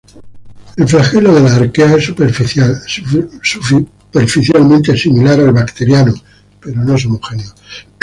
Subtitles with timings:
[0.77, 6.15] El flagelo de las arqueas es superficialmente similar al bacteriano
[6.59, 7.43] pero no es homólogo.